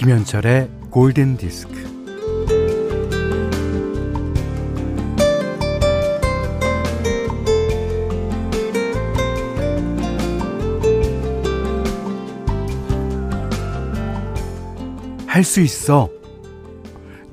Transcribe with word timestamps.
김현철의 0.00 0.70
골든 0.88 1.36
디스크. 1.36 1.74
할 15.26 15.44
수 15.44 15.60
있어. 15.60 16.08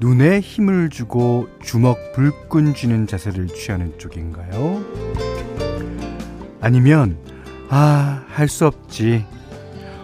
눈에 0.01 0.41
힘을 0.41 0.89
주고 0.89 1.47
주먹 1.63 1.97
불끈 2.15 2.73
쥐는 2.73 3.07
자세를 3.07 3.47
취하는 3.47 3.97
쪽인가요? 3.97 4.83
아니면, 6.59 7.17
아, 7.69 8.25
할 8.27 8.49
수 8.49 8.65
없지. 8.67 9.25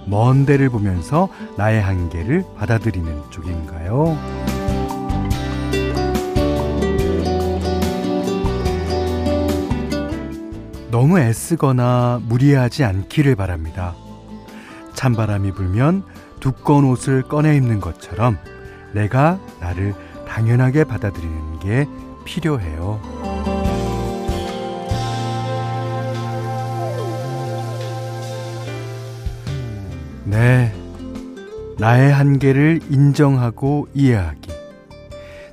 먼 0.05 0.45
데를 0.45 0.69
보면서 0.69 1.29
나의 1.57 1.81
한계를 1.81 2.43
받아들이는 2.57 3.29
쪽인가요? 3.29 4.17
너무 10.91 11.19
애쓰거나 11.19 12.21
무리하지 12.27 12.83
않기를 12.83 13.35
바랍니다. 13.35 13.95
찬바람이 14.93 15.51
불면 15.53 16.03
두꺼운 16.39 16.85
옷을 16.85 17.23
꺼내 17.23 17.55
입는 17.57 17.79
것처럼 17.79 18.37
내가 18.93 19.39
나를 19.59 19.95
당연하게 20.27 20.83
받아들이는 20.83 21.59
게 21.59 21.87
필요해요. 22.25 23.12
네. 30.33 30.73
나의 31.77 32.11
한계를 32.11 32.79
인정하고 32.89 33.87
이해하기. 33.93 34.49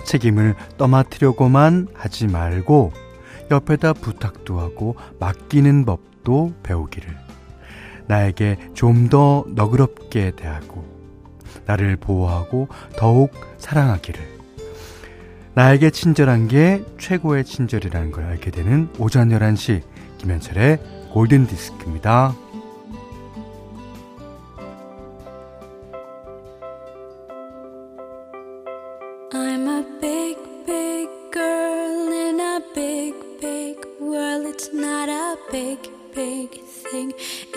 책임을 0.06 0.54
떠맡으려고만 0.78 1.88
하지 1.92 2.26
말고 2.26 2.90
옆에다 3.50 3.92
부탁도 3.92 4.58
하고 4.58 4.96
맡기는 5.18 5.84
법도 5.84 6.54
배우기를. 6.62 7.14
나에게 8.06 8.56
좀 8.72 9.10
더 9.10 9.44
너그럽게 9.48 10.32
대하고 10.34 10.86
나를 11.66 11.96
보호하고 11.96 12.68
더욱 12.96 13.32
사랑하기를. 13.58 14.20
나에게 15.52 15.90
친절한 15.90 16.48
게 16.48 16.82
최고의 16.98 17.44
친절이라는 17.44 18.12
걸 18.12 18.24
알게 18.24 18.50
되는 18.50 18.88
오전 18.98 19.28
11시 19.28 19.82
김현철의 20.16 20.78
골든 21.12 21.48
디스크입니다. 21.48 22.34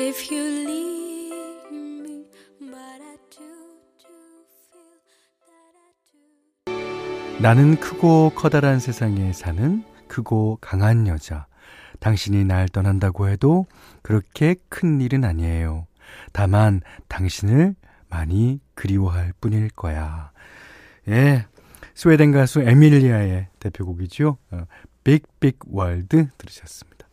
If 0.04 0.32
you 0.32 0.44
leave 0.68 1.72
me. 1.72 2.26
But 2.60 3.00
I 3.02 3.16
do, 3.32 3.48
do 4.00 4.12
feel 4.70 5.00
that 5.48 5.74
I 6.68 6.76
do. 7.38 7.42
나는 7.42 7.80
크고 7.80 8.32
커다란 8.36 8.80
세상에 8.80 9.32
사는 9.34 9.84
크고 10.08 10.58
강한 10.60 11.08
여자. 11.08 11.48
당신이 12.00 12.44
날 12.44 12.68
떠난다고 12.68 13.30
해도 13.30 13.66
그렇게 14.02 14.56
큰 14.68 15.00
일은 15.00 15.24
아니에요. 15.24 15.88
다만 16.34 16.82
당신을 17.08 17.76
많이 18.10 18.60
그리워할 18.76 19.34
뿐일 19.40 19.70
거야. 19.70 20.32
예, 21.08 21.46
스웨덴 21.96 22.32
가수 22.32 22.62
에밀리아의 22.62 23.48
대표곡이죠. 23.60 24.38
어, 24.52 24.66
Big, 25.04 25.24
Big 25.40 25.60
World 25.68 26.28
들으셨습니다. 26.38 27.08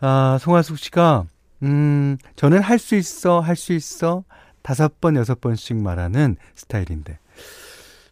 아, 0.00 0.38
송하숙 0.40 0.78
씨가, 0.78 1.26
음, 1.62 2.16
저는 2.36 2.60
할 2.60 2.78
수 2.78 2.94
있어, 2.96 3.40
할 3.40 3.56
수 3.56 3.72
있어, 3.72 4.24
다섯 4.62 5.00
번, 5.00 5.16
여섯 5.16 5.40
번씩 5.40 5.76
말하는 5.76 6.36
스타일인데, 6.54 7.18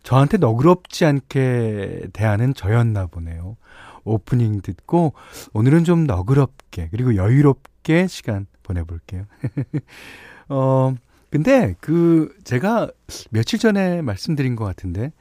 저한테 0.02 0.36
너그럽지 0.38 1.04
않게 1.06 2.08
대하는 2.12 2.54
저였나 2.54 3.06
보네요. 3.06 3.56
오프닝 4.04 4.60
듣고, 4.60 5.14
오늘은 5.52 5.84
좀 5.84 6.04
너그럽게, 6.06 6.88
그리고 6.90 7.16
여유롭게 7.16 8.06
시간 8.06 8.46
보내볼게요. 8.62 9.24
어, 10.48 10.94
근데 11.30 11.74
그, 11.80 12.34
제가 12.44 12.90
며칠 13.30 13.58
전에 13.58 14.02
말씀드린 14.02 14.56
것 14.56 14.64
같은데, 14.64 15.12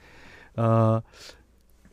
어, 0.57 1.01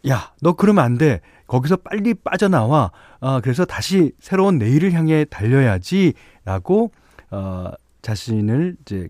야, 0.08 0.32
너 0.40 0.52
그러면 0.54 0.84
안 0.84 0.98
돼. 0.98 1.20
거기서 1.46 1.76
빨리 1.78 2.14
빠져나와. 2.14 2.92
어, 3.20 3.40
그래서 3.40 3.64
다시 3.64 4.12
새로운 4.20 4.58
내일을 4.58 4.92
향해 4.92 5.24
달려야지. 5.28 6.14
라고, 6.44 6.92
어, 7.30 7.70
자신을 8.02 8.76
이제 8.82 9.08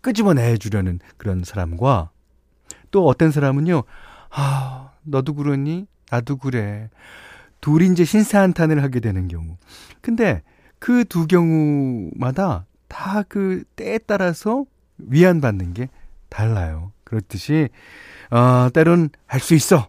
끄집어내 0.00 0.58
주려는 0.58 1.00
그런 1.16 1.42
사람과 1.44 2.10
또 2.90 3.06
어떤 3.06 3.30
사람은요, 3.32 3.82
아, 4.30 4.92
너도 5.02 5.34
그러니? 5.34 5.86
나도 6.10 6.36
그래. 6.36 6.88
둘이 7.60 7.86
이제 7.88 8.04
신사한탄을 8.04 8.82
하게 8.82 9.00
되는 9.00 9.26
경우. 9.28 9.56
근데 10.00 10.42
그 10.78 11.04
두 11.04 11.26
경우마다 11.26 12.66
다 12.86 13.24
그 13.28 13.64
때에 13.76 13.98
따라서 13.98 14.64
위안받는 14.98 15.74
게 15.74 15.88
달라요. 16.28 16.92
그렇듯이, 17.04 17.68
어, 18.30 18.68
때론 18.72 19.10
할 19.26 19.40
수 19.40 19.54
있어. 19.54 19.88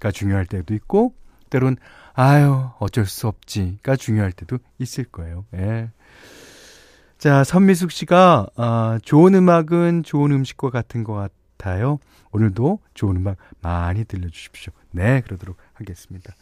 가 0.00 0.10
중요할 0.10 0.46
때도 0.46 0.74
있고, 0.74 1.14
때론, 1.50 1.76
아유, 2.14 2.70
어쩔 2.78 3.06
수 3.06 3.26
없지가 3.28 3.96
중요할 3.96 4.32
때도 4.32 4.58
있을 4.78 5.04
거예요. 5.04 5.44
예. 5.54 5.90
자, 7.18 7.42
선미숙 7.42 7.90
씨가, 7.90 8.46
아, 8.56 8.98
좋은 9.02 9.34
음악은 9.34 10.04
좋은 10.04 10.30
음식과 10.30 10.70
같은 10.70 11.02
것 11.02 11.14
같아요. 11.56 11.98
오늘도 12.30 12.78
좋은 12.94 13.16
음악 13.16 13.36
많이 13.60 14.04
들려주십시오. 14.04 14.72
네, 14.92 15.20
그러도록 15.22 15.56
하겠습니다. 15.74 16.34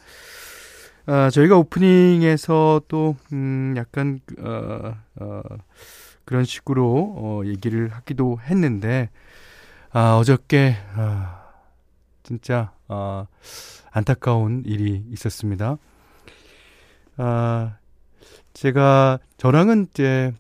아, 1.06 1.30
저희가 1.30 1.56
오프닝에서 1.56 2.82
또, 2.88 3.16
음, 3.32 3.74
약간, 3.76 4.20
어, 4.38 4.94
어, 5.20 5.42
그런 6.24 6.44
식으로, 6.44 7.14
어, 7.16 7.42
얘기를 7.46 7.88
하기도 7.88 8.38
했는데, 8.42 9.08
아, 9.92 10.16
어저께, 10.16 10.76
아, 10.94 11.44
진짜, 12.22 12.72
아, 12.88 13.26
안타까운 13.90 14.62
일이 14.66 15.04
있었습니다. 15.12 15.78
아, 17.16 17.76
제가, 18.52 19.18
저랑은 19.36 19.88
이제 19.90 20.32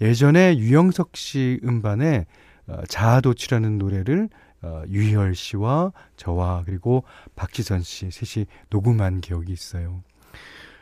예전에 0.00 0.58
유영석 0.58 1.16
씨 1.16 1.60
음반에 1.64 2.26
어, 2.68 2.82
자아도취라는 2.88 3.78
노래를 3.78 4.28
어, 4.62 4.82
유희열 4.88 5.34
씨와 5.34 5.92
저와 6.16 6.64
그리고 6.66 7.04
박지선 7.36 7.82
씨 7.82 8.10
셋이 8.10 8.46
녹음한 8.70 9.20
기억이 9.20 9.52
있어요. 9.52 10.02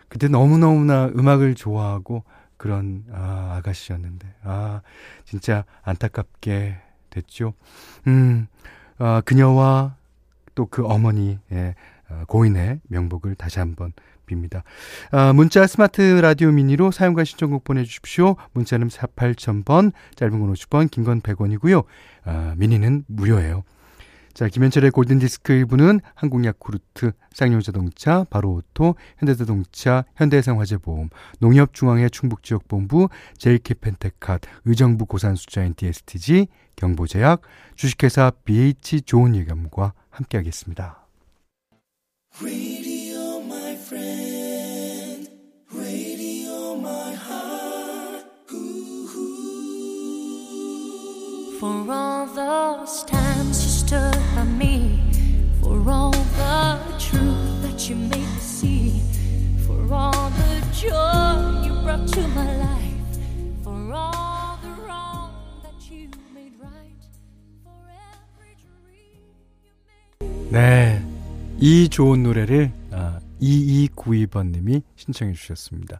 그때 0.08 0.28
너무너무나 0.28 1.06
음악을 1.08 1.54
좋아하고 1.54 2.24
그런 2.56 3.04
아, 3.12 3.56
아가씨였는데 3.58 4.34
아 4.44 4.80
진짜 5.24 5.64
안타깝게 5.82 6.78
됐죠. 7.10 7.54
음, 8.06 8.46
아, 8.98 9.20
그녀와 9.24 9.96
또 10.54 10.66
그 10.66 10.84
어머니의 10.86 11.38
어, 12.10 12.24
고인의 12.28 12.80
명복을 12.88 13.34
다시 13.34 13.58
한번 13.58 13.92
빕니다. 14.26 14.62
아, 15.10 15.32
문자 15.32 15.66
스마트 15.66 16.00
라디오 16.00 16.50
미니로 16.50 16.90
사용과 16.90 17.24
신청곡 17.24 17.64
보내주십시오. 17.64 18.36
문자는 18.52 18.88
4 18.88 19.06
8000번, 19.08 19.92
짧은 20.16 20.40
건 20.40 20.52
50원, 20.52 20.90
긴 20.90 21.04
건 21.04 21.20
100원이고요. 21.20 21.84
아, 22.24 22.54
미니는 22.56 23.04
무료예요. 23.06 23.64
자, 24.32 24.48
김현철의 24.48 24.90
골든디스크 24.90 25.52
1부는 25.64 26.00
한국야쿠르트, 26.16 27.12
쌍용자동차, 27.32 28.24
바로오토, 28.30 28.96
현대자동차, 29.18 30.04
현대해상화재보험, 30.16 31.10
농협중앙회 31.38 32.08
충북지역본부, 32.08 33.08
JK펜테캇, 33.38 34.40
의정부 34.64 35.06
고산수자인 35.06 35.74
DSTG, 35.76 36.48
경보제약, 36.74 37.42
주식회사 37.76 38.32
BH 38.44 39.02
좋은예감과 39.02 39.92
함께하겠습니다. 40.13 41.05
For 51.59 51.91
all 51.91 52.25
those 52.27 53.03
times 53.03 53.61
you 53.61 53.69
stood 53.69 54.17
by 54.33 54.45
me, 54.45 55.01
for 55.61 55.77
all 55.91 56.11
the 56.11 56.79
truth 56.97 57.61
that 57.63 57.89
you 57.89 57.97
made 57.97 58.11
me 58.11 58.39
see, 58.39 59.01
for 59.67 59.93
all 59.93 60.29
the 60.29 60.61
joy 60.71 61.67
you 61.67 61.73
brought 61.83 62.07
to 62.13 62.21
my 62.29 62.55
life, 62.57 62.92
네. 70.54 71.04
이 71.58 71.88
좋은 71.88 72.22
노래를 72.22 72.70
아, 72.92 73.18
2292번님이 73.42 74.82
신청해 74.94 75.32
주셨습니다. 75.32 75.98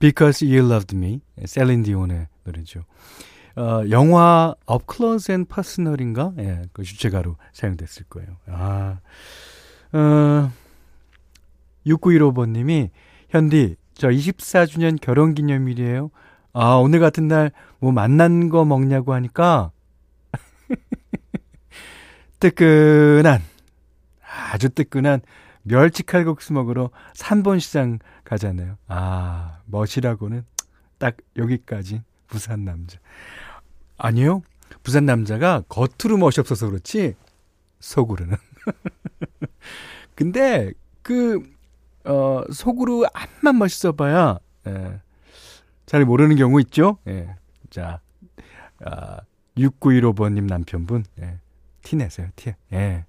Because 0.00 0.44
You 0.44 0.68
Loved 0.68 0.96
Me, 0.96 1.20
셀린 1.46 1.84
디온의 1.84 2.26
노래죠. 2.42 2.80
어, 3.54 3.82
영화 3.90 4.56
Up 4.68 4.86
Close 4.92 5.32
and 5.32 5.48
Personal인가? 5.48 6.32
예, 6.38 6.62
그 6.72 6.82
주제가로 6.82 7.36
사용됐을 7.52 8.06
거예요. 8.08 8.30
아, 8.48 8.98
어, 9.92 10.50
6915번님이 11.86 12.90
현디, 13.28 13.76
저 13.94 14.08
24주년 14.08 15.00
결혼 15.00 15.34
기념일이에요. 15.34 16.10
아, 16.52 16.74
오늘 16.74 16.98
같은 16.98 17.28
날 17.28 17.52
뭐 17.78 17.90
만난 17.90 18.48
거 18.48 18.64
먹냐고 18.64 19.12
하니까 19.12 19.72
뜨끈한 22.38 23.42
아주 24.52 24.68
뜨끈한 24.70 25.20
멸치 25.62 26.02
칼국수 26.02 26.52
먹으러 26.52 26.90
3번 27.14 27.60
시장 27.60 27.98
가잖아요. 28.24 28.76
아, 28.88 29.60
멋이라고는 29.66 30.44
딱 30.98 31.16
여기까지 31.36 32.02
부산 32.26 32.64
남자. 32.64 32.98
아니요. 33.98 34.42
부산 34.82 35.06
남자가 35.06 35.62
겉으로 35.68 36.16
멋이 36.16 36.34
없어서 36.38 36.68
그렇지 36.68 37.14
속으로는. 37.80 38.36
근데 40.14 40.72
그 41.02 41.42
어, 42.04 42.42
속으로 42.52 43.06
암만 43.12 43.58
멋있어 43.58 43.92
봐야 43.92 44.38
예, 44.66 45.00
잘 45.86 46.04
모르는 46.04 46.36
경우 46.36 46.60
있죠. 46.60 46.98
예. 47.06 47.34
자, 47.70 48.00
아, 48.84 49.20
6915번님 49.56 50.46
남편분 50.46 51.04
예, 51.20 51.38
티 51.82 51.96
내세요. 51.96 52.28
티. 52.34 52.54
예. 52.72 53.04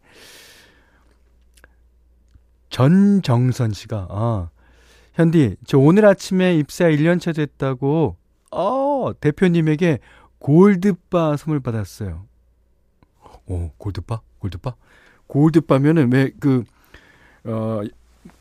전정선 2.73 3.71
씨가, 3.71 4.07
아, 4.09 4.49
현디, 5.13 5.57
저 5.63 5.77
오늘 5.77 6.07
아침에 6.07 6.57
입사 6.57 6.85
1년차 6.85 7.35
됐다고, 7.35 8.17
어, 8.49 9.11
대표님에게 9.19 9.99
골드바 10.39 11.37
선물 11.37 11.59
받았어요. 11.59 12.25
오, 13.45 13.69
골드바? 13.77 14.21
골드바? 14.39 14.73
골드바면은 15.27 16.11
왜 16.11 16.31
그, 16.39 16.63
어, 17.43 17.81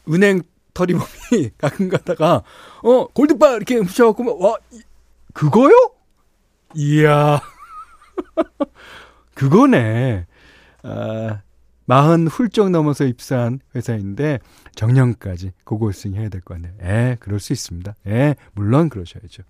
은행 0.09 0.41
터리범이 0.73 1.51
가끔 1.59 1.91
가다가, 1.91 2.43
어, 2.83 3.07
골드바 3.09 3.57
이렇게 3.57 3.77
훔쳐갖고, 3.77 4.43
와, 4.43 4.57
그거요? 5.35 5.75
이야. 6.75 7.39
그거네. 9.35 10.27
아, 10.85 11.43
마흔 11.85 12.27
훌쩍 12.27 12.71
넘어서 12.71 13.05
입사한 13.05 13.61
회사인데 13.75 14.39
정년까지 14.75 15.53
고고싱 15.65 16.15
해야 16.15 16.29
될거 16.29 16.55
같네요. 16.55 16.73
예, 16.83 17.17
그럴 17.21 17.41
수 17.41 17.53
있습니다. 17.53 17.95
예, 18.07 18.37
물론 18.55 18.89
그러셔야죠. 18.89 19.43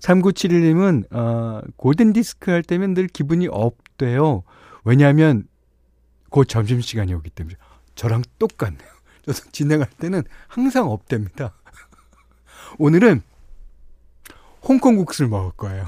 3971님은 0.00 1.12
어, 1.12 1.62
골든 1.76 2.12
디스크 2.12 2.50
할 2.50 2.62
때면 2.62 2.94
늘 2.94 3.08
기분이 3.08 3.48
업돼요. 3.50 4.44
왜냐하면 4.84 5.48
곧 6.30 6.44
점심 6.44 6.80
시간이 6.80 7.12
오기 7.14 7.30
때문에 7.30 7.56
저랑 7.94 8.22
똑같네요. 8.38 8.88
저도 9.26 9.50
진행할 9.50 9.88
때는 9.98 10.22
항상 10.46 10.90
업됩니다. 10.90 11.52
오늘은 12.78 13.22
홍콩 14.62 14.96
국수를 14.96 15.28
먹을 15.28 15.52
거예요. 15.52 15.84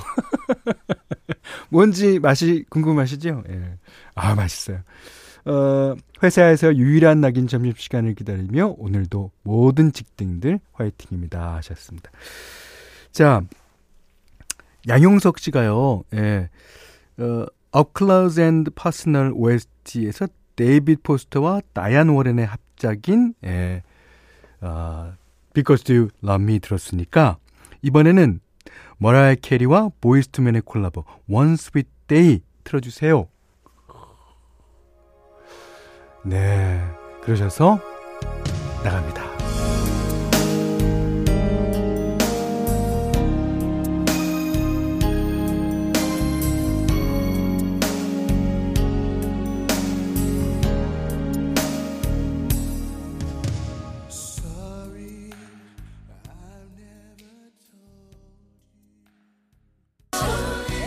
뭔지 1.69 2.19
맛이 2.19 2.65
궁금하시죠? 2.71 3.45
예. 3.49 3.79
아, 4.15 4.35
맛있어요. 4.35 4.83
어, 5.47 5.95
회사에서 6.23 6.75
유일한 6.77 7.21
낙인 7.21 7.47
점심시간을 7.47 8.15
기다리며 8.15 8.75
오늘도 8.79 9.31
모든 9.43 9.93
직등들 9.93 10.61
화이팅입니다 10.73 11.55
하셨습니다. 11.57 12.11
자, 13.13 13.43
양용석 14.89 15.39
씨가요, 15.39 16.05
예, 16.15 16.49
어, 17.19 17.47
Up 17.77 17.91
Close 17.97 18.43
and 18.43 18.71
Personal 18.71 19.33
OST에서 19.35 20.29
데이빗 20.57 21.03
포스터와 21.03 21.61
다이안 21.73 22.09
워렌의 22.11 22.47
합작인, 22.47 23.35
예, 23.45 23.83
어, 24.61 25.13
Because 25.55 25.95
You 25.95 26.11
Love 26.23 26.43
Me 26.43 26.59
들었으니까, 26.59 27.39
이번에는 27.83 28.41
머라이 28.99 29.37
캐리와 29.37 29.91
보이스투맨의 30.01 30.63
콜라보 30.65 31.05
One 31.29 31.55
Sweet 31.55 31.89
Day 32.07 32.41
틀어주세요. 32.65 33.27
네. 36.23 36.81
그러셔서 37.23 37.79
나갑니다. 38.85 39.31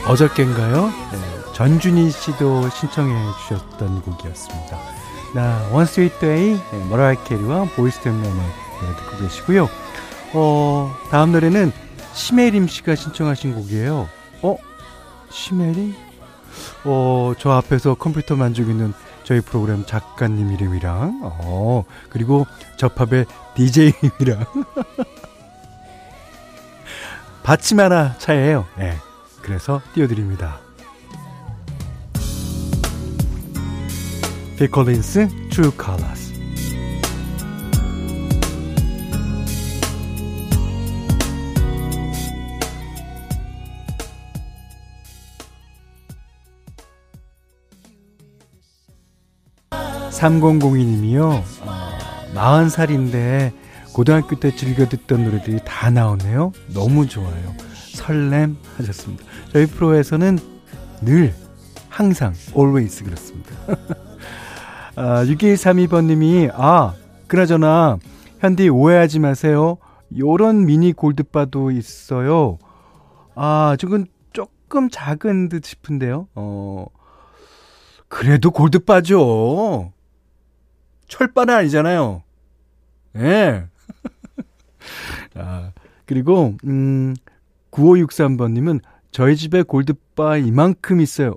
어저께인가요? 0.05 0.87
네, 0.87 1.53
전준희 1.55 2.11
씨도 2.11 2.69
신청해 2.69 3.31
주셨던 3.47 4.01
곡이었습니다. 4.01 5.02
나 5.33 5.67
One 5.71 5.89
Sweet 5.89 6.19
Day 6.19 6.57
머라이 6.89 7.15
캐리와 7.23 7.65
보이스 7.75 7.99
투 8.01 8.08
맨의 8.08 8.29
노래 8.31 8.95
듣고 8.97 9.17
계시고요. 9.17 9.69
어, 10.33 10.95
다음 11.09 11.31
노래는 11.31 11.71
시메림 12.13 12.67
씨가 12.67 12.95
신청하신 12.95 13.55
곡이에요. 13.55 14.07
어? 14.43 14.57
시메림? 15.31 15.95
어, 16.85 17.33
저 17.39 17.51
앞에서 17.51 17.95
컴퓨터 17.95 18.35
만지고 18.35 18.71
있는 18.71 18.93
저희 19.23 19.41
프로그램 19.41 19.85
작가님 19.85 20.51
이름이랑 20.51 21.21
어, 21.23 21.83
그리고 22.09 22.45
접합의 22.77 23.25
DJ 23.55 23.93
이름이랑 24.19 24.45
받침 27.41 27.79
하나 27.79 28.15
차이에요. 28.19 28.67
네. 28.77 28.95
그래서 29.41 29.81
띄워드립니다. 29.93 30.62
필 34.63 34.71
콜린스 34.71 35.27
True 35.49 35.71
Colors 35.77 36.31
삼공공이님이요 50.11 51.43
어, 51.63 51.89
40살인데 52.33 53.51
고등학교 53.91 54.39
때 54.39 54.55
즐겨 54.55 54.87
듣던 54.87 55.25
노래들이 55.25 55.59
다 55.65 55.89
나오네요. 55.89 56.53
너무 56.73 57.09
좋아요. 57.09 57.53
설렘 57.95 58.55
하셨습니다. 58.77 59.25
저희 59.51 59.65
프로에서는 59.65 60.39
늘 61.01 61.33
항상 61.89 62.33
always 62.55 63.03
그렇습니다. 63.03 63.55
아, 65.05 65.25
6132번님이, 65.25 66.49
아, 66.53 66.95
그나저나, 67.27 67.97
현디 68.39 68.69
오해하지 68.69 69.19
마세요. 69.19 69.77
요런 70.17 70.65
미니 70.65 70.93
골드바도 70.93 71.71
있어요. 71.71 72.57
아, 73.35 73.75
조금, 73.77 74.05
조금 74.31 74.89
작은 74.89 75.49
듯 75.49 75.65
싶은데요. 75.65 76.29
어, 76.35 76.85
그래도 78.07 78.51
골드바죠. 78.51 79.91
철바는 81.09 81.53
아니잖아요. 81.53 82.23
예. 83.17 83.19
네. 85.35 85.35
아, 85.35 85.73
그리고, 86.05 86.55
음, 86.63 87.13
9563번님은 87.71 88.79
저희 89.11 89.35
집에 89.35 89.63
골드바 89.63 90.37
이만큼 90.37 91.01
있어요. 91.01 91.35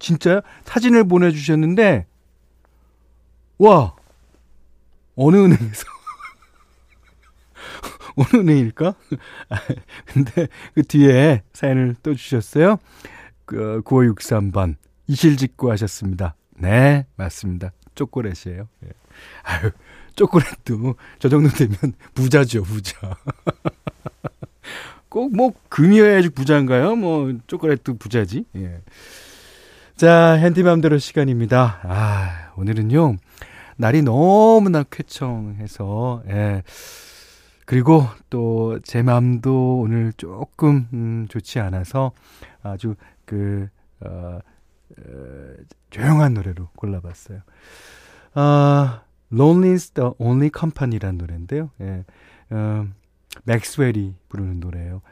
진짜요? 0.00 0.40
사진을 0.64 1.04
보내주셨는데, 1.04 2.06
와! 3.58 3.94
어느 5.16 5.36
은행에서? 5.36 5.84
어느 8.16 8.42
은행일까? 8.42 8.94
근데 10.06 10.48
그 10.74 10.82
뒤에 10.82 11.42
사연을 11.52 11.96
또 12.02 12.14
주셨어요. 12.14 12.78
그, 13.44 13.82
9563번. 13.84 14.76
이실직구 15.06 15.70
하셨습니다. 15.70 16.34
네, 16.58 17.06
맞습니다. 17.16 17.72
초콜릿이에요. 17.94 18.68
예. 18.84 18.88
아유, 19.44 19.70
초콜릿도 20.16 20.96
저 21.18 21.28
정도 21.28 21.48
되면 21.50 21.76
부자죠, 22.14 22.62
부자. 22.64 23.16
꼭 25.08 25.32
뭐 25.34 25.52
금이어야지 25.70 26.28
부자인가요? 26.30 26.96
뭐 26.96 27.32
초콜릿도 27.46 27.96
부자지. 27.96 28.44
예. 28.56 28.80
자, 29.96 30.32
핸디맘대로 30.32 30.98
시간입니다. 30.98 31.80
아, 31.84 32.45
오늘은요, 32.56 33.16
날이 33.76 34.02
너무나 34.02 34.82
쾌청해서, 34.82 36.22
예. 36.28 36.62
그리고 37.66 38.04
또 38.30 38.78
제 38.84 39.02
마음도 39.02 39.78
오늘 39.80 40.12
조금, 40.16 40.88
음, 40.92 41.26
좋지 41.28 41.58
않아서 41.60 42.12
아주 42.62 42.94
그, 43.24 43.68
어, 44.00 44.38
어, 44.98 45.54
조용한 45.90 46.34
노래로 46.34 46.68
골라봤어요. 46.76 47.40
아, 48.34 49.02
Lonely 49.32 49.72
is 49.72 49.90
the 49.90 50.10
Only 50.18 50.50
Company라는 50.56 51.18
노래인데요. 51.18 51.70
예. 51.80 52.04
어, 52.50 52.86
맥스웰이 53.44 54.14
부르는 54.28 54.60
노래예요. 54.60 55.02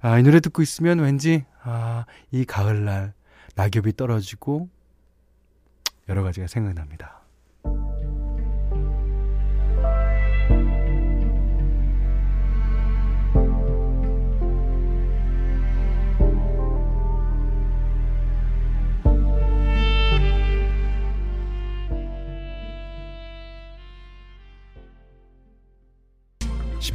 아, 0.00 0.18
이 0.18 0.22
노래 0.22 0.40
듣고 0.40 0.62
있으면 0.62 1.00
왠지 1.00 1.44
아, 1.62 2.04
이 2.30 2.44
가을날 2.44 3.12
낙엽이 3.56 3.96
떨어지고 3.96 4.68
여러 6.08 6.22
가지가 6.22 6.46
생각납니다. 6.46 7.26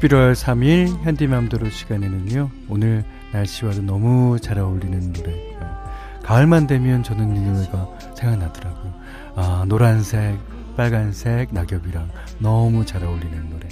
11월 0.01 0.34
3일 0.34 1.03
현디맘대로 1.03 1.70
시간에는요. 1.70 2.50
오늘 2.70 3.03
날씨와도 3.34 3.82
너무 3.84 4.39
잘 4.39 4.58
어울리는 4.58 5.13
노래. 5.13 5.50
가을만 6.31 6.65
되면 6.65 7.03
저는 7.03 7.35
이 7.35 7.41
노래가 7.41 7.89
생각나더라고요. 8.15 8.93
아, 9.35 9.65
노란색, 9.67 10.39
빨간색 10.77 11.53
낙엽이랑 11.53 12.09
너무 12.39 12.85
잘 12.85 13.03
어울리는 13.03 13.50
노래. 13.50 13.67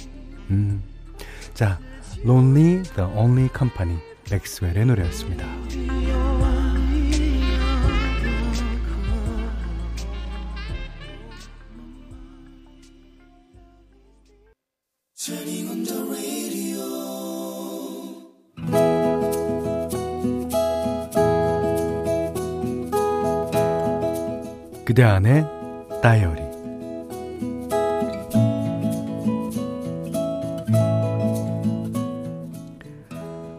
음. 0.50 0.82
자, 1.54 1.78
Lonely 2.22 2.82
the 2.82 3.10
Only 3.16 3.48
Company 3.56 3.98
맥스웰의 4.30 4.84
노래였습니다. 4.84 5.46
그대 24.90 25.04
안의 25.04 25.46
다이어리 26.02 26.42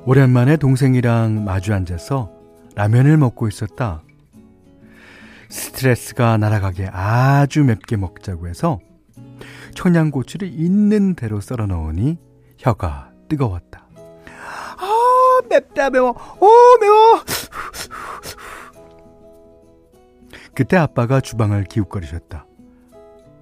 오랜만에 0.06 0.58
동생이랑 0.58 1.46
마주 1.46 1.74
앉아서 1.74 2.30
라면을 2.76 3.16
먹고 3.16 3.48
있었다. 3.48 4.04
스트레스가 5.48 6.36
날아가게 6.36 6.90
아주 6.92 7.64
맵게 7.64 7.96
먹자고 7.96 8.50
해서 8.50 8.82
청양고추를 9.76 10.50
있는 10.50 11.16
대로 11.16 11.40
썰어 11.40 11.66
넣으니 11.66 12.18
혀가 12.58 13.12
뜨거웠다. 13.30 13.88
아, 14.76 15.40
맵다 15.50 15.92
매워. 15.92 16.10
오, 16.42 16.78
매워. 16.82 17.24
그때 20.56 20.78
아빠가 20.78 21.22
주방을 21.22 21.64
기웃거리셨다. 21.66 22.46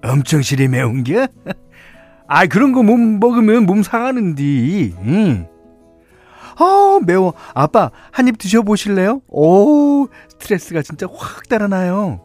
엄청 0.02 0.42
실이 0.42 0.68
매운 0.68 1.02
게? 1.04 1.26
아, 2.26 2.46
그런 2.46 2.72
거몸 2.72 3.18
먹으면 3.18 3.64
몸 3.66 3.82
상하는디. 3.82 4.94
응. 5.02 5.48
아, 6.56 7.00
매워. 7.04 7.32
아빠, 7.54 7.90
한 8.12 8.28
입 8.28 8.38
드셔보실래요? 8.38 9.22
오, 9.28 10.06
스트레스가 10.28 10.82
진짜 10.82 11.06
확 11.12 11.48
달아나요. 11.48 12.20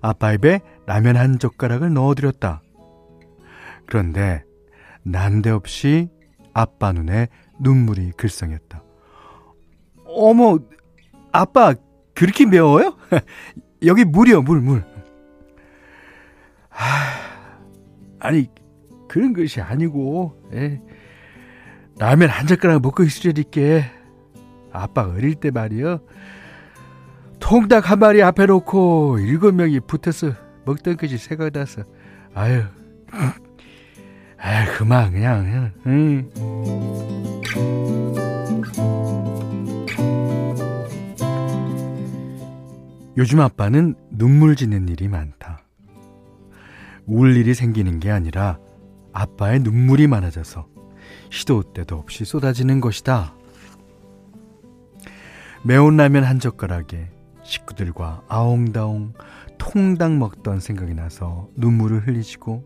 아빠 0.00 0.32
입에 0.32 0.60
라면 0.86 1.16
한 1.16 1.38
젓가락을 1.38 1.92
넣어드렸다. 1.94 2.62
그런데 3.86 4.44
난데없이 5.02 6.08
아빠 6.52 6.92
눈에 6.92 7.28
눈물이 7.60 8.12
글썽였다. 8.16 8.82
어머, 10.06 10.58
아빠 11.32 11.74
그렇게 12.14 12.46
매워요? 12.46 12.96
여기 13.84 14.04
물이요, 14.04 14.42
물, 14.42 14.60
물. 14.60 14.84
하, 16.68 16.86
아니, 18.20 18.48
그런 19.08 19.32
것이 19.32 19.60
아니고, 19.60 20.48
에, 20.52 20.58
예. 20.58 20.80
라면 21.98 22.28
한 22.28 22.46
젓가락 22.46 22.82
먹고 22.82 23.04
있으려니까 23.04 23.60
아빠가 24.72 25.12
어릴 25.12 25.34
때 25.36 25.50
말이요. 25.50 26.00
통닭 27.38 27.90
한 27.90 27.98
마리 27.98 28.22
앞에 28.22 28.46
놓고 28.46 29.18
일곱 29.18 29.54
명이 29.54 29.80
붙어서 29.80 30.32
먹던 30.64 30.96
것이 30.96 31.18
생각나서, 31.18 31.82
아유, 32.34 32.62
아유, 34.38 34.72
그만, 34.76 35.12
그냥, 35.12 35.72
응. 35.86 37.23
요즘 43.16 43.40
아빠는 43.40 43.94
눈물 44.10 44.56
짓는 44.56 44.88
일이 44.88 45.06
많다. 45.06 45.62
울 47.06 47.36
일이 47.36 47.54
생기는 47.54 48.00
게 48.00 48.10
아니라 48.10 48.58
아빠의 49.12 49.60
눈물이 49.60 50.08
많아져서 50.08 50.66
시도 51.30 51.62
때도 51.62 51.96
없이 51.96 52.24
쏟아지는 52.24 52.80
것이다. 52.80 53.34
매운 55.62 55.96
라면 55.96 56.24
한 56.24 56.40
젓가락에 56.40 57.08
식구들과 57.44 58.24
아웅다웅 58.28 59.12
통닭 59.58 60.16
먹던 60.16 60.58
생각이 60.58 60.94
나서 60.94 61.48
눈물을 61.56 62.06
흘리시고 62.06 62.64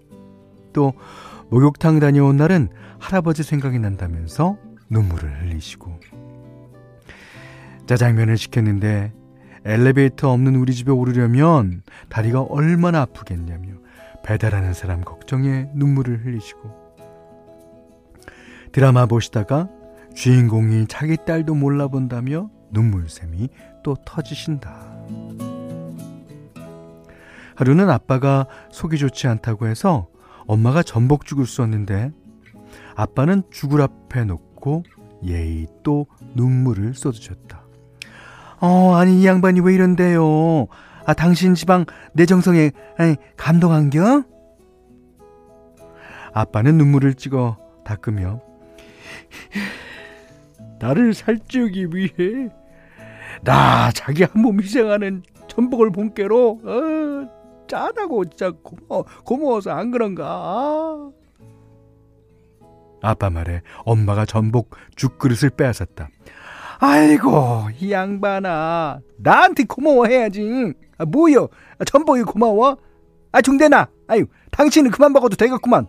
또 0.72 0.94
목욕탕 1.50 2.00
다녀온 2.00 2.36
날은 2.36 2.70
할아버지 2.98 3.42
생각이 3.42 3.78
난다면서 3.78 4.56
눈물을 4.88 5.42
흘리시고 5.42 6.00
짜장면을 7.86 8.38
시켰는데 8.38 9.12
엘리베이터 9.64 10.30
없는 10.32 10.56
우리 10.56 10.74
집에 10.74 10.90
오르려면 10.90 11.82
다리가 12.08 12.42
얼마나 12.42 13.02
아프겠냐며 13.02 13.74
배달하는 14.24 14.74
사람 14.74 15.02
걱정에 15.02 15.68
눈물을 15.74 16.24
흘리시고 16.24 16.88
드라마 18.72 19.06
보시다가 19.06 19.68
주인공이 20.14 20.86
자기 20.88 21.16
딸도 21.16 21.54
몰라본다며 21.54 22.50
눈물샘이 22.70 23.48
또 23.82 23.96
터지신다. 24.04 24.98
하루는 27.54 27.90
아빠가 27.90 28.46
속이 28.70 28.98
좋지 28.98 29.26
않다고 29.26 29.66
해서 29.66 30.08
엄마가 30.46 30.82
전복죽을 30.82 31.46
쏘았는데 31.46 32.12
아빠는 32.94 33.42
죽을 33.50 33.80
앞에 33.80 34.24
놓고 34.24 34.84
예의 35.24 35.66
또 35.82 36.06
눈물을 36.34 36.94
쏟으셨다. 36.94 37.67
어, 38.60 38.94
아니, 38.94 39.20
이 39.20 39.26
양반이 39.26 39.60
왜 39.60 39.74
이런데요? 39.74 40.66
아, 41.06 41.14
당신 41.14 41.54
지방 41.54 41.84
내 42.12 42.26
정성에, 42.26 42.72
아니, 42.96 43.16
감동한겨? 43.36 44.24
아빠는 46.32 46.76
눈물을 46.76 47.14
찍어 47.14 47.56
닦으며, 47.84 48.40
나를 50.80 51.14
살찌우기 51.14 51.88
위해, 51.92 52.48
나 53.42 53.90
자기 53.92 54.24
한 54.24 54.42
몸 54.42 54.60
희생하는 54.60 55.22
전복을 55.48 55.90
본께로, 55.90 56.60
어, 56.62 57.66
짜다고 57.68 58.24
진짜 58.26 58.50
고마워, 58.62 59.04
고마워서 59.24 59.70
안 59.70 59.90
그런가? 59.90 60.24
아. 60.26 61.10
아빠 63.00 63.30
말에 63.30 63.62
엄마가 63.84 64.24
전복 64.26 64.70
죽그릇을 64.96 65.50
빼앗았다. 65.50 66.08
아이고 66.80 67.68
이 67.80 67.92
양반아. 67.92 69.00
나한테 69.18 69.64
고마워해야지. 69.64 70.72
아, 70.98 71.04
뭐여? 71.04 71.48
아, 71.78 71.84
전복이 71.84 72.22
고마워? 72.22 72.76
아 73.32 73.40
중대나. 73.40 73.88
아유 74.06 74.26
당신은 74.52 74.90
그만 74.90 75.12
먹어도 75.12 75.36
되겠구만. 75.36 75.86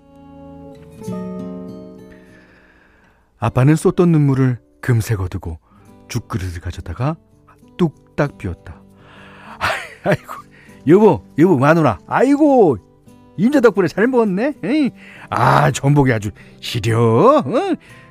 아빠는 3.40 3.76
쏟던 3.76 4.12
눈물을 4.12 4.60
금세 4.82 5.16
거두고 5.16 5.60
죽그릇을 6.10 6.60
가져다가 6.60 7.16
뚝딱 7.78 8.38
비웠다. 8.38 8.82
아이고 10.04 10.34
여보 10.88 11.24
여보 11.38 11.58
마누라. 11.58 12.00
아이고 12.08 12.78
임자 13.38 13.62
덕분에 13.62 13.88
잘 13.88 14.08
먹었네. 14.08 14.56
에이. 14.64 14.92
아 15.30 15.72
전복이 15.72 16.12
아주 16.12 16.32
시려 16.60 17.38
어? 17.38 17.44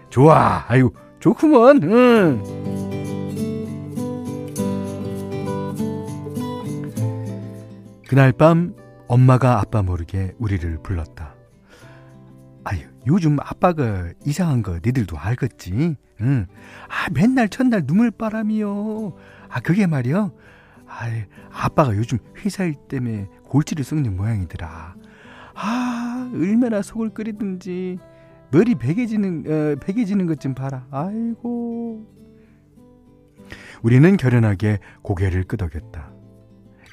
좋아. 0.08 0.64
아이고 0.68 0.94
좋구먼. 1.20 1.82
응. 1.82 2.42
그날 8.08 8.32
밤 8.32 8.74
엄마가 9.06 9.60
아빠 9.60 9.82
모르게 9.82 10.34
우리를 10.38 10.78
불렀다. 10.82 11.34
아유, 12.64 12.80
요즘 13.06 13.38
아빠가 13.40 14.08
이상한 14.24 14.62
거 14.62 14.78
니들도 14.84 15.18
알겠지? 15.18 15.96
응. 16.20 16.46
아, 16.88 17.10
맨날 17.12 17.48
첫날 17.48 17.82
눈물바람이요. 17.86 19.14
아, 19.48 19.60
그게 19.60 19.86
말이요. 19.86 20.32
아, 20.86 21.06
아빠가 21.50 21.94
요즘 21.96 22.18
회사 22.38 22.64
일 22.64 22.74
때문에 22.88 23.28
골치를 23.44 23.84
썩는 23.84 24.16
모양이더라. 24.16 24.94
아, 25.54 26.30
얼마나 26.32 26.82
속을 26.82 27.10
끓이든지 27.10 27.98
머리 28.50 28.74
베개지는 28.74 29.44
어, 29.46 29.76
베개지는 29.80 30.26
것 30.26 30.36
좀 30.38 30.54
봐라. 30.54 30.86
아이고. 30.90 32.06
우리는 33.82 34.16
결연하게 34.16 34.78
고개를 35.02 35.44
끄덕였다. 35.44 36.10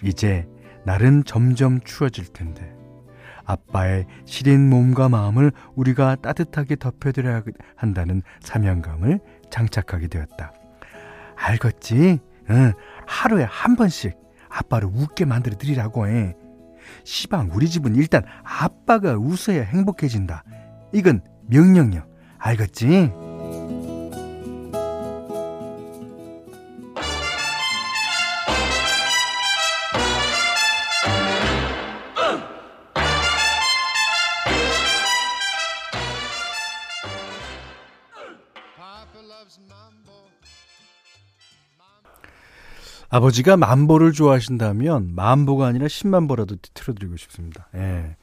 이제 0.03 0.47
날은 0.85 1.23
점점 1.23 1.79
추워질 1.81 2.27
텐데 2.27 2.75
아빠의 3.45 4.05
시린 4.25 4.69
몸과 4.69 5.09
마음을 5.09 5.51
우리가 5.75 6.15
따뜻하게 6.15 6.75
덮여드려야 6.75 7.43
한다는 7.75 8.21
사명감을 8.41 9.19
장착하게 9.49 10.07
되었다. 10.07 10.53
알겠지? 11.35 12.19
응, 12.49 12.73
하루에 13.07 13.43
한 13.43 13.75
번씩 13.75 14.15
아빠를 14.49 14.89
웃게 14.91 15.25
만들어 15.25 15.57
드리라고 15.57 16.07
해. 16.07 16.35
시방 17.03 17.49
우리 17.53 17.67
집은 17.67 17.95
일단 17.95 18.23
아빠가 18.43 19.15
웃어야 19.15 19.63
행복해진다. 19.63 20.43
이건 20.93 21.21
명령이요. 21.47 22.05
알겠지? 22.37 23.11
아버지가 43.09 43.55
만보를 43.55 44.11
좋아하신다면 44.11 45.15
만보가 45.15 45.67
아니라 45.67 45.87
10만보라도 45.87 46.59
틀어드리고 46.73 47.15
싶습니다. 47.15 47.69
예. 47.75 48.17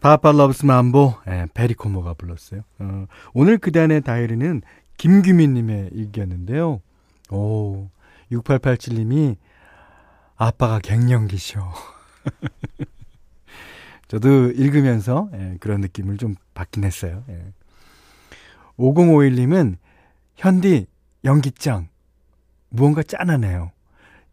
Papa 0.00 0.32
Loves 0.32 0.64
Mambo 0.64 1.14
예, 1.28 1.46
페리 1.54 1.78
코모가 1.78 2.14
불렀어요. 2.14 2.62
어, 2.78 3.06
오늘 3.34 3.58
그대 3.58 3.84
안의 3.84 4.02
다이어리는 4.02 4.62
김규민님의 4.96 5.90
일기였는데요. 5.92 6.80
오 7.30 7.88
6887님이 8.30 9.36
아빠가 10.36 10.78
갱년기셔. 10.78 11.72
저도 14.08 14.50
읽으면서 14.52 15.28
예, 15.34 15.56
그런 15.60 15.80
느낌을 15.80 16.16
좀 16.16 16.36
받긴 16.54 16.84
했어요. 16.84 17.24
예. 17.28 17.52
5051님은 18.78 19.76
현디 20.36 20.86
연기짱 21.24 21.88
무언가 22.70 23.02
짠하네요. 23.02 23.72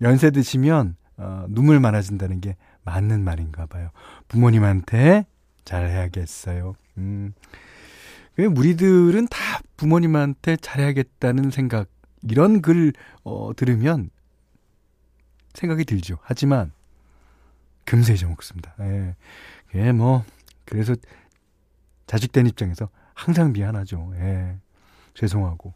연세 0.02 0.30
드시면 0.30 0.96
어, 1.18 1.46
눈물 1.50 1.80
많아진다는 1.80 2.42
게 2.42 2.56
맞는 2.84 3.24
말인가 3.24 3.66
봐요. 3.66 3.89
부모님한테 4.28 5.26
잘해야겠어요. 5.65 6.75
음. 6.97 7.34
우리들은 8.38 9.28
다 9.28 9.39
부모님한테 9.78 10.58
잘해야겠다는 10.58 11.51
생각, 11.51 11.88
이런 12.23 12.62
글, 12.62 12.93
어, 13.23 13.51
들으면 13.56 14.10
생각이 15.54 15.86
들죠. 15.86 16.17
하지만, 16.21 16.71
금세 17.86 18.13
잊어먹습니다. 18.13 18.75
예. 18.82 19.15
예, 19.75 19.91
뭐, 19.91 20.23
그래서 20.65 20.95
자식된 22.08 22.47
입장에서 22.47 22.89
항상 23.13 23.54
미안하죠. 23.54 24.12
예. 24.15 24.58
죄송하고. 25.13 25.73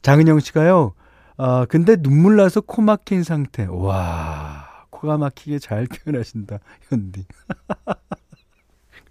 장은영 0.00 0.40
씨가요, 0.40 0.94
아, 1.36 1.66
근데 1.68 1.96
눈물 1.96 2.36
나서 2.36 2.60
코 2.60 2.80
막힌 2.82 3.22
상태. 3.22 3.66
와, 3.68 4.86
코가 4.90 5.18
막히게 5.18 5.58
잘 5.58 5.86
표현하신다, 5.86 6.58
현디. 6.88 7.26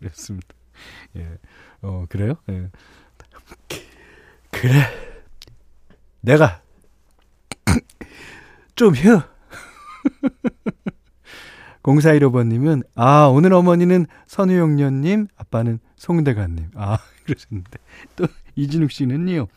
그랬습니다. 0.01 0.47
예. 1.15 1.37
어, 1.81 2.05
그래요? 2.09 2.35
예. 2.49 2.69
그래. 4.49 4.71
내가 6.21 6.61
좀 8.75 8.95
휴. 8.95 9.21
0415번님은, 11.83 12.83
아, 12.95 13.25
오늘 13.25 13.53
어머니는 13.53 14.05
선우용녀님, 14.27 15.27
아빠는 15.35 15.79
송대관님. 15.95 16.71
아, 16.75 16.99
그러셨는데. 17.25 17.79
또, 18.15 18.27
이진욱 18.55 18.91
씨는요, 18.91 19.47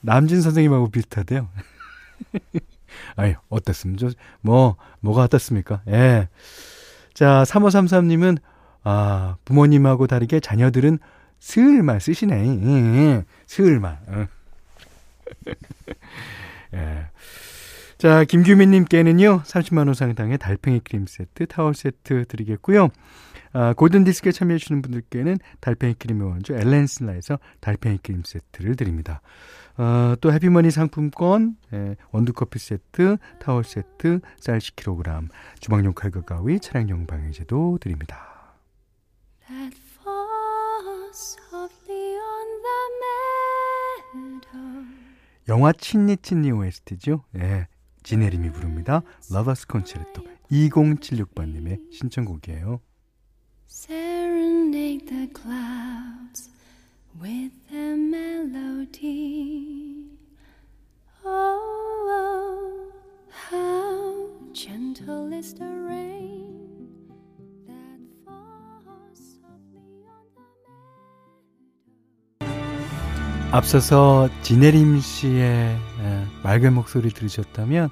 남진 0.00 0.42
선생님하고 0.42 0.90
비슷하대요. 0.90 1.48
아니, 3.14 3.34
어떻습니까? 3.48 4.08
뭐, 4.40 4.76
뭐가 5.00 5.22
어떻습니까? 5.22 5.82
예. 5.86 6.28
자, 7.14 7.44
3533님은, 7.46 8.38
아, 8.84 9.36
부모님하고 9.44 10.06
다르게 10.06 10.40
자녀들은 10.40 10.98
스을만 11.38 11.98
쓰시네. 12.00 12.46
예, 12.46 12.98
예. 12.98 13.24
스을만. 13.46 13.98
어. 14.06 14.26
예. 16.74 17.06
자, 17.98 18.24
김규민님께는요, 18.24 19.42
30만원 19.44 19.94
상당의 19.94 20.38
달팽이 20.38 20.80
크림 20.80 21.06
세트, 21.06 21.46
타월 21.46 21.74
세트 21.74 22.24
드리겠고요. 22.26 22.88
아, 23.52 23.74
골든디스크에 23.74 24.32
참여해주시는 24.32 24.82
분들께는 24.82 25.38
달팽이 25.60 25.94
크림의 25.94 26.26
원조 26.26 26.54
엘렌슬라에서 26.54 27.38
달팽이 27.60 27.98
크림 27.98 28.22
세트를 28.24 28.76
드립니다. 28.76 29.20
어, 29.76 30.14
또 30.20 30.32
해피머니 30.32 30.70
상품권, 30.70 31.56
예, 31.72 31.96
원두커피 32.10 32.58
세트, 32.58 33.16
타월 33.40 33.64
세트, 33.64 34.20
쌀 34.38 34.58
10kg, 34.58 35.28
주방용 35.60 35.92
칼과 35.94 36.22
가위, 36.22 36.60
차량용 36.60 37.06
방향제도 37.06 37.78
드립니다. 37.80 38.31
영화 45.48 45.72
친니 45.72 46.16
친니 46.16 46.50
OST죠. 46.50 47.24
예, 47.36 47.66
진혜림이 48.04 48.52
부릅니다. 48.52 49.02
Lover's 49.30 49.66
Concerto 49.66 50.22
2076번님의 50.50 51.92
신청곡이에요. 51.92 52.80
Serenade 53.68 55.06
the 55.06 55.28
clouds 55.34 56.50
with 57.20 57.52
a 57.72 57.94
melody. 57.96 59.30
Oh, 61.24 62.08
oh, 62.08 62.92
how 63.50 64.28
gentle 64.52 65.32
is 65.32 65.54
the 65.54 65.81
앞서서 73.52 74.30
지네림 74.40 74.98
씨의 74.98 75.78
맑은 76.42 76.72
목소리 76.72 77.10
들으셨다면 77.10 77.90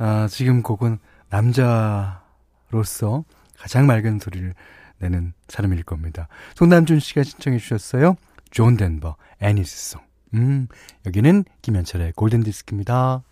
어, 0.00 0.26
지금 0.28 0.62
곡은 0.64 0.98
남자로서 1.28 3.24
가장 3.56 3.86
맑은 3.86 4.18
소리를 4.18 4.52
내는 4.98 5.32
사람일 5.46 5.84
겁니다. 5.84 6.26
송남준 6.56 6.98
씨가 6.98 7.22
신청해 7.22 7.58
주셨어요. 7.58 8.16
존 8.50 8.76
덴버, 8.76 9.14
Annie's 9.40 9.75
Song. 9.75 10.00
음, 10.34 10.66
여기는 11.06 11.44
김현철의 11.62 12.14
골든 12.16 12.42
디스크입니다. 12.42 13.22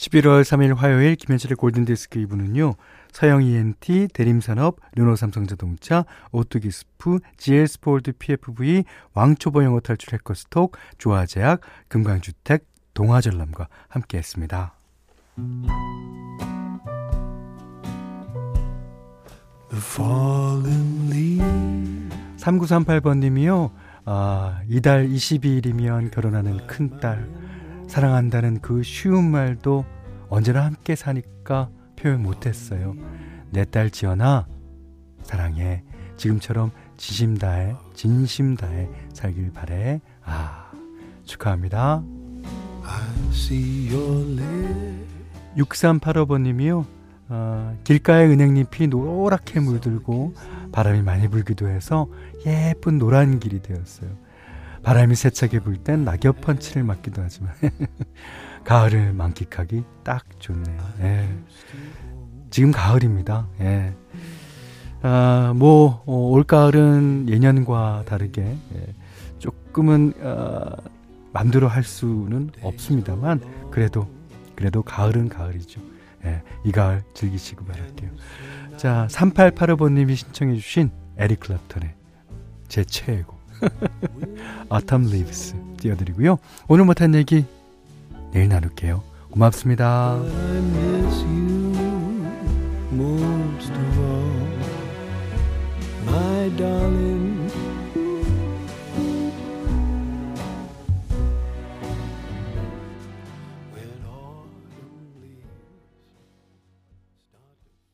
11월 0.00 0.42
3일 0.42 0.74
화요일 0.76 1.14
김현철의 1.14 1.56
골든디스크 1.56 2.20
2부는요. 2.20 2.74
서영 3.12 3.42
ENT, 3.42 4.08
대림산업, 4.14 4.78
르노삼성자동차, 4.96 6.06
오뚜기스프, 6.32 7.18
GL스포드 7.36 8.12
PFV, 8.12 8.84
왕초보 9.12 9.62
영어 9.62 9.80
탈출 9.80 10.14
해커스톡, 10.14 10.74
조아제약, 10.96 11.60
금강주택, 11.88 12.64
동아전람과 12.94 13.68
함께했습니다. 13.88 14.72
3938번님이요. 22.38 23.70
아, 24.06 24.62
이달 24.66 25.06
22일이면 25.08 26.10
결혼하는 26.10 26.66
큰딸. 26.66 27.49
사랑한다는 27.90 28.60
그 28.60 28.84
쉬운 28.84 29.24
말도 29.32 29.84
언제나 30.28 30.64
함께 30.64 30.94
사니까 30.94 31.70
표현 31.96 32.22
못했어요. 32.22 32.94
내 33.50 33.64
딸 33.64 33.90
지연아, 33.90 34.46
사랑해. 35.24 35.82
지금처럼 36.16 36.70
진심 36.96 37.36
다해, 37.36 37.74
진심 37.94 38.54
다해 38.54 38.88
살길 39.12 39.52
바래. 39.52 40.00
아, 40.24 40.70
축하합니다. 41.24 42.04
6385번님이요. 45.56 46.84
어, 47.30 47.76
길가에 47.82 48.26
은행잎이 48.26 48.86
노랗게 48.88 49.58
물들고 49.60 50.34
바람이 50.70 51.02
많이 51.02 51.26
불기도 51.26 51.68
해서 51.68 52.06
예쁜 52.46 52.98
노란 52.98 53.40
길이 53.40 53.60
되었어요. 53.60 54.10
바람이 54.82 55.14
세차게 55.14 55.60
불 55.60 55.76
땐 55.76 56.04
낙엽 56.04 56.40
펀치를 56.40 56.84
맞기도 56.84 57.22
하지만 57.22 57.52
가을을 58.64 59.12
만끽하기 59.12 59.84
딱 60.04 60.24
좋네요. 60.38 60.78
예. 61.00 61.28
지금 62.50 62.72
가을입니다. 62.72 63.46
예. 63.60 63.94
아, 65.02 65.54
뭐, 65.56 66.02
어, 66.06 66.12
올가을은 66.12 67.26
예년과 67.30 68.04
다르게, 68.06 68.42
예, 68.42 68.94
조금은, 69.38 70.12
어, 70.20 70.72
맘대로 71.32 71.68
할 71.68 71.84
수는 71.84 72.50
없습니다만, 72.60 73.40
그래도, 73.70 74.06
그래도 74.54 74.82
가을은 74.82 75.30
가을이죠. 75.30 75.80
예, 76.26 76.42
이 76.64 76.72
가을 76.72 77.02
즐기시고 77.14 77.64
바랄게요. 77.64 78.10
자, 78.76 79.06
3885번님이 79.10 80.16
신청해 80.16 80.56
주신 80.56 80.90
에릭 81.16 81.40
클랩턴의 81.40 81.92
제 82.68 82.84
최애곡. 82.84 83.39
Autumn 84.72 85.10
띄워드리고요. 85.78 86.38
오늘 86.68 86.84
못한 86.84 87.14
얘기 87.14 87.44
내일 88.32 88.48
나눌게요. 88.48 89.02
고맙습니다. 89.30 90.18
my 96.10 96.48
darling. 96.56 97.09